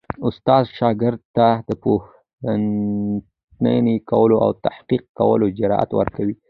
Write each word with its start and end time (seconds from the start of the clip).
استاد 0.27 0.63
شاګرد 0.79 1.21
ته 1.35 1.47
د 1.69 1.71
پوښتنې 1.83 3.95
کولو 4.09 4.35
او 4.45 4.51
تحقیق 4.65 5.03
کولو 5.19 5.45
جرئت 5.57 5.89
ورکوي. 5.99 6.35